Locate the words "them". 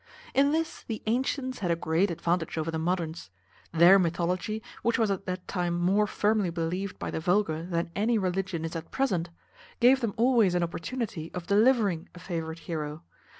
10.01-10.15